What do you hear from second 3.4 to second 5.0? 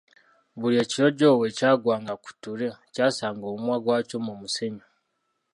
omumwa gwakyo mu musenyu.